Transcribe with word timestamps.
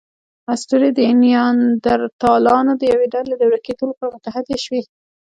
اسطورې 0.53 0.89
د 0.97 0.99
نیاندرتالانو 1.23 2.71
د 2.77 2.81
یوې 2.93 3.07
ډلې 3.13 3.33
د 3.37 3.43
ورکېدو 3.49 3.83
لپاره 3.91 4.13
متحدې 4.15 4.57
شوې. 4.65 4.81